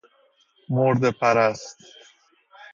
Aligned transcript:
مرده 0.69 1.11
پرست 1.11 1.77